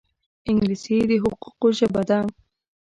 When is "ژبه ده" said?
1.77-2.19